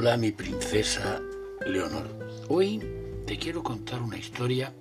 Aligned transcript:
Hola 0.00 0.16
mi 0.16 0.30
princesa 0.30 1.20
Leonor. 1.66 2.06
Hoy 2.46 2.80
te 3.26 3.36
quiero 3.36 3.64
contar 3.64 4.00
una 4.00 4.16
historia, 4.16 4.72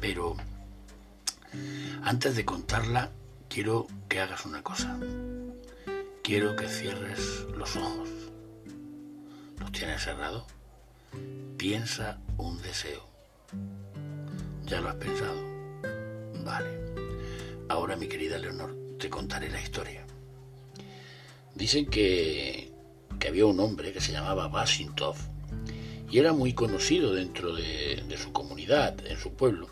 pero 0.00 0.34
antes 2.02 2.34
de 2.34 2.44
contarla 2.44 3.12
quiero 3.48 3.86
que 4.08 4.18
hagas 4.18 4.44
una 4.44 4.64
cosa. 4.64 4.98
Quiero 6.24 6.56
que 6.56 6.66
cierres 6.66 7.46
los 7.56 7.76
ojos. 7.76 8.08
¿Los 9.60 9.70
tienes 9.70 10.02
cerrados? 10.02 10.42
Piensa 11.56 12.18
un 12.36 12.60
deseo. 12.60 13.06
¿Ya 14.66 14.80
lo 14.80 14.88
has 14.88 14.96
pensado? 14.96 15.40
Vale. 16.44 16.80
Ahora 17.68 17.94
mi 17.94 18.08
querida 18.08 18.38
Leonor, 18.38 18.76
te 18.98 19.08
contaré 19.08 19.50
la 19.50 19.62
historia. 19.62 20.04
Dicen 21.54 21.86
que 21.86 22.73
que 23.24 23.30
había 23.30 23.46
un 23.46 23.58
hombre 23.58 23.90
que 23.90 24.02
se 24.02 24.12
llamaba 24.12 24.48
Basintov 24.48 25.16
y 26.10 26.18
era 26.18 26.34
muy 26.34 26.52
conocido 26.52 27.14
dentro 27.14 27.54
de, 27.54 28.04
de 28.06 28.18
su 28.18 28.32
comunidad, 28.32 28.94
en 29.06 29.16
su 29.16 29.32
pueblo, 29.32 29.68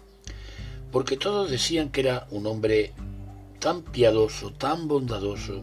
porque 0.90 1.18
todos 1.18 1.50
decían 1.50 1.90
que 1.90 2.00
era 2.00 2.26
un 2.30 2.46
hombre 2.46 2.94
tan 3.58 3.82
piadoso, 3.82 4.54
tan 4.54 4.88
bondadoso, 4.88 5.62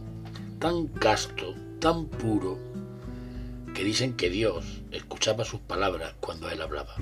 tan 0.60 0.86
casto, 0.86 1.56
tan 1.80 2.06
puro, 2.06 2.60
que 3.74 3.82
dicen 3.82 4.16
que 4.16 4.30
Dios 4.30 4.82
escuchaba 4.92 5.44
sus 5.44 5.58
palabras 5.58 6.14
cuando 6.20 6.48
él 6.48 6.62
hablaba. 6.62 6.94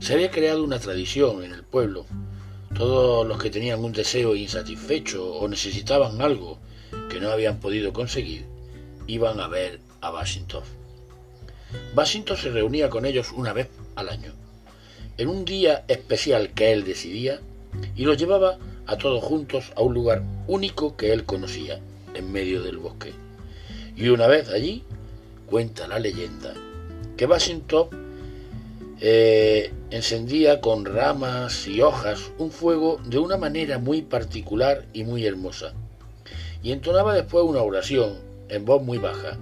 Se 0.00 0.14
había 0.14 0.32
creado 0.32 0.64
una 0.64 0.80
tradición 0.80 1.44
en 1.44 1.52
el 1.52 1.62
pueblo. 1.62 2.04
Todos 2.74 3.24
los 3.24 3.40
que 3.40 3.50
tenían 3.50 3.84
un 3.84 3.92
deseo 3.92 4.34
insatisfecho 4.34 5.24
o 5.24 5.46
necesitaban 5.46 6.20
algo 6.20 6.58
que 7.08 7.20
no 7.20 7.30
habían 7.30 7.60
podido 7.60 7.92
conseguir, 7.92 8.55
iban 9.06 9.40
a 9.40 9.48
ver 9.48 9.80
a 10.00 10.12
Washington. 10.12 10.62
Washington 11.94 12.36
se 12.36 12.50
reunía 12.50 12.90
con 12.90 13.04
ellos 13.04 13.32
una 13.34 13.52
vez 13.52 13.68
al 13.94 14.08
año, 14.08 14.32
en 15.18 15.28
un 15.28 15.44
día 15.44 15.84
especial 15.88 16.50
que 16.54 16.72
él 16.72 16.84
decidía, 16.84 17.40
y 17.94 18.04
los 18.04 18.16
llevaba 18.16 18.58
a 18.86 18.96
todos 18.96 19.22
juntos 19.22 19.72
a 19.76 19.82
un 19.82 19.94
lugar 19.94 20.22
único 20.46 20.96
que 20.96 21.12
él 21.12 21.24
conocía, 21.24 21.80
en 22.14 22.32
medio 22.32 22.62
del 22.62 22.78
bosque. 22.78 23.12
Y 23.96 24.08
una 24.08 24.26
vez 24.26 24.48
allí, 24.48 24.84
cuenta 25.46 25.88
la 25.88 25.98
leyenda, 25.98 26.54
que 27.16 27.26
Washington 27.26 27.88
eh, 29.00 29.72
encendía 29.90 30.60
con 30.60 30.84
ramas 30.84 31.66
y 31.66 31.80
hojas 31.80 32.30
un 32.38 32.50
fuego 32.50 33.00
de 33.04 33.18
una 33.18 33.36
manera 33.36 33.78
muy 33.78 34.02
particular 34.02 34.86
y 34.92 35.04
muy 35.04 35.26
hermosa, 35.26 35.74
y 36.62 36.72
entonaba 36.72 37.14
después 37.14 37.44
una 37.44 37.62
oración 37.62 38.25
en 38.48 38.64
voz 38.64 38.82
muy 38.82 38.98
baja, 38.98 39.38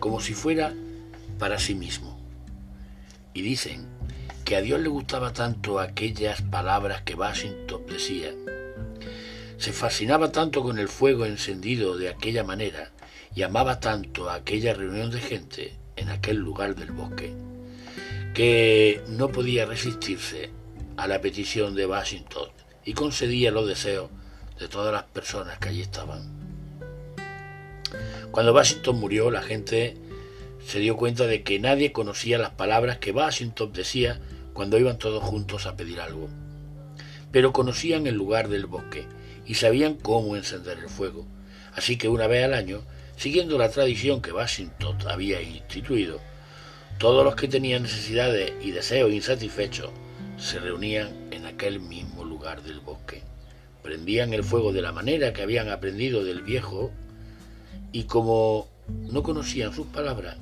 como 0.00 0.20
si 0.20 0.34
fuera 0.34 0.74
para 1.38 1.58
sí 1.58 1.74
mismo. 1.74 2.18
Y 3.32 3.42
dicen 3.42 3.86
que 4.44 4.56
a 4.56 4.60
Dios 4.60 4.80
le 4.80 4.88
gustaba 4.88 5.32
tanto 5.32 5.80
aquellas 5.80 6.42
palabras 6.42 7.02
que 7.02 7.14
Washington 7.14 7.82
decía, 7.88 8.32
se 9.56 9.72
fascinaba 9.72 10.30
tanto 10.30 10.62
con 10.62 10.78
el 10.78 10.88
fuego 10.88 11.24
encendido 11.24 11.96
de 11.96 12.10
aquella 12.10 12.44
manera 12.44 12.92
y 13.34 13.42
amaba 13.42 13.80
tanto 13.80 14.28
a 14.28 14.34
aquella 14.34 14.74
reunión 14.74 15.10
de 15.10 15.20
gente 15.20 15.74
en 15.96 16.10
aquel 16.10 16.36
lugar 16.36 16.74
del 16.74 16.92
bosque, 16.92 17.34
que 18.34 19.02
no 19.08 19.30
podía 19.30 19.64
resistirse 19.64 20.50
a 20.96 21.06
la 21.06 21.20
petición 21.20 21.74
de 21.74 21.86
Washington 21.86 22.48
y 22.84 22.92
concedía 22.92 23.50
los 23.50 23.66
deseos 23.66 24.10
de 24.58 24.68
todas 24.68 24.92
las 24.92 25.04
personas 25.04 25.58
que 25.58 25.70
allí 25.70 25.80
estaban. 25.80 26.43
Cuando 28.34 28.52
Washington 28.52 28.98
murió, 28.98 29.30
la 29.30 29.42
gente 29.42 29.96
se 30.66 30.80
dio 30.80 30.96
cuenta 30.96 31.28
de 31.28 31.44
que 31.44 31.60
nadie 31.60 31.92
conocía 31.92 32.36
las 32.36 32.50
palabras 32.50 32.98
que 32.98 33.12
Washington 33.12 33.72
decía 33.72 34.18
cuando 34.52 34.76
iban 34.76 34.98
todos 34.98 35.22
juntos 35.22 35.66
a 35.66 35.76
pedir 35.76 36.00
algo. 36.00 36.28
Pero 37.30 37.52
conocían 37.52 38.08
el 38.08 38.16
lugar 38.16 38.48
del 38.48 38.66
bosque 38.66 39.06
y 39.46 39.54
sabían 39.54 39.94
cómo 39.94 40.34
encender 40.34 40.78
el 40.80 40.88
fuego. 40.88 41.24
Así 41.76 41.96
que 41.96 42.08
una 42.08 42.26
vez 42.26 42.44
al 42.44 42.54
año, 42.54 42.82
siguiendo 43.16 43.56
la 43.56 43.70
tradición 43.70 44.20
que 44.20 44.32
Washington 44.32 44.98
había 45.06 45.40
instituido, 45.40 46.18
todos 46.98 47.24
los 47.24 47.36
que 47.36 47.46
tenían 47.46 47.84
necesidades 47.84 48.52
y 48.60 48.72
deseos 48.72 49.12
insatisfechos 49.12 49.90
se 50.38 50.58
reunían 50.58 51.28
en 51.30 51.46
aquel 51.46 51.78
mismo 51.78 52.24
lugar 52.24 52.64
del 52.64 52.80
bosque. 52.80 53.22
Prendían 53.84 54.34
el 54.34 54.42
fuego 54.42 54.72
de 54.72 54.82
la 54.82 54.90
manera 54.90 55.32
que 55.32 55.42
habían 55.42 55.68
aprendido 55.68 56.24
del 56.24 56.42
viejo 56.42 56.90
y 57.92 58.04
como 58.04 58.68
no 58.88 59.22
conocían 59.22 59.72
sus 59.72 59.86
palabras, 59.86 60.36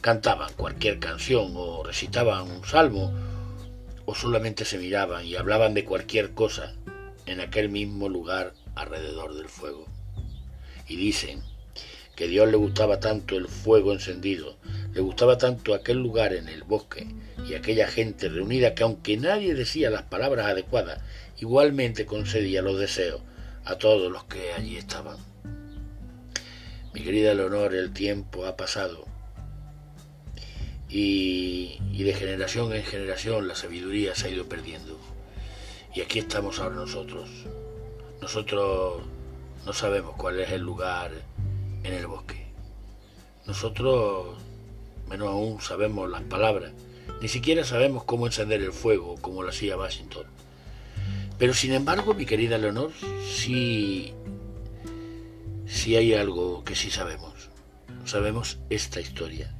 cantaban 0.00 0.52
cualquier 0.54 0.98
canción 0.98 1.52
o 1.54 1.84
recitaban 1.84 2.50
un 2.50 2.64
salmo 2.64 3.12
o 4.04 4.14
solamente 4.14 4.64
se 4.64 4.78
miraban 4.78 5.24
y 5.24 5.36
hablaban 5.36 5.74
de 5.74 5.84
cualquier 5.84 6.32
cosa 6.32 6.74
en 7.26 7.40
aquel 7.40 7.68
mismo 7.68 8.08
lugar 8.08 8.52
alrededor 8.74 9.34
del 9.34 9.48
fuego. 9.48 9.86
Y 10.88 10.96
dicen 10.96 11.42
que 12.16 12.26
Dios 12.26 12.50
le 12.50 12.56
gustaba 12.56 13.00
tanto 13.00 13.36
el 13.36 13.48
fuego 13.48 13.92
encendido, 13.92 14.56
le 14.92 15.00
gustaba 15.00 15.38
tanto 15.38 15.74
aquel 15.74 15.98
lugar 15.98 16.34
en 16.34 16.48
el 16.48 16.62
bosque 16.64 17.06
y 17.48 17.54
aquella 17.54 17.86
gente 17.86 18.28
reunida 18.28 18.74
que 18.74 18.82
aunque 18.82 19.16
nadie 19.16 19.54
decía 19.54 19.90
las 19.90 20.02
palabras 20.02 20.46
adecuadas, 20.46 21.00
igualmente 21.38 22.06
concedía 22.06 22.60
los 22.60 22.78
deseos 22.78 23.22
a 23.64 23.76
todos 23.76 24.10
los 24.10 24.24
que 24.24 24.52
allí 24.52 24.76
estaban. 24.76 25.16
Mi 26.92 27.00
querida 27.02 27.32
Leonor, 27.34 27.74
el 27.74 27.92
tiempo 27.92 28.44
ha 28.44 28.56
pasado 28.56 29.06
y, 30.92 32.02
de 32.02 32.12
generación 32.14 32.72
en 32.74 32.82
generación 32.82 33.48
la 33.48 33.54
sabiduría 33.54 34.14
se 34.14 34.26
ha 34.26 34.30
ido 34.30 34.46
perdiendo. 34.46 34.98
Y 35.94 36.00
aquí 36.02 36.18
estamos 36.18 36.58
ahora 36.58 36.76
nosotros. 36.76 37.30
Nosotros 38.20 39.02
no 39.64 39.72
sabemos 39.72 40.16
cuál 40.16 40.40
es 40.40 40.50
el 40.50 40.62
lugar 40.62 41.12
en 41.82 41.94
el 41.94 42.06
bosque. 42.06 42.46
Nosotros, 43.46 44.36
menos 45.08 45.28
aún, 45.28 45.60
sabemos 45.60 46.10
las 46.10 46.22
palabras. 46.22 46.72
Ni 47.20 47.28
siquiera 47.28 47.64
sabemos 47.64 48.04
cómo 48.04 48.26
encender 48.26 48.60
el 48.60 48.72
fuego, 48.72 49.14
como 49.20 49.42
lo 49.42 49.48
hacía 49.48 49.78
Washington. 49.78 50.26
Pero 51.38 51.54
sin 51.54 51.72
embargo, 51.72 52.14
mi 52.14 52.26
querida 52.26 52.58
Leonor, 52.58 52.90
sí 53.26 54.12
si 55.72 55.96
hay 55.96 56.12
algo 56.12 56.64
que 56.64 56.76
sí 56.76 56.90
sabemos, 56.90 57.48
sabemos 58.04 58.58
esta 58.68 59.00
historia, 59.00 59.54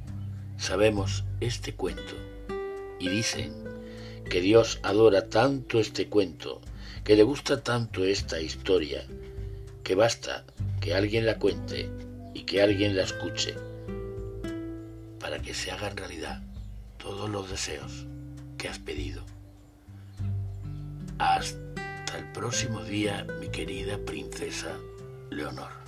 sabemos 0.57 1.25
este 1.41 1.73
cuento. 1.73 2.13
Y 2.99 3.09
dicen 3.09 3.51
que 4.29 4.39
Dios 4.39 4.79
adora 4.83 5.27
tanto 5.27 5.79
este 5.79 6.09
cuento, 6.09 6.61
que 7.03 7.15
le 7.15 7.23
gusta 7.23 7.63
tanto 7.63 8.05
esta 8.05 8.39
historia, 8.39 9.03
que 9.83 9.95
basta 9.95 10.45
que 10.79 10.93
alguien 10.93 11.25
la 11.25 11.39
cuente 11.39 11.89
y 12.35 12.43
que 12.43 12.61
alguien 12.61 12.95
la 12.95 13.03
escuche 13.03 13.55
para 15.19 15.41
que 15.41 15.55
se 15.55 15.71
hagan 15.71 15.97
realidad 15.97 16.43
todos 16.99 17.27
los 17.27 17.49
deseos 17.49 18.05
que 18.59 18.69
has 18.69 18.77
pedido. 18.77 19.25
Hasta 21.17 22.17
el 22.17 22.31
próximo 22.33 22.83
día, 22.83 23.25
mi 23.41 23.49
querida 23.49 23.97
princesa 23.97 24.77
Leonor. 25.31 25.82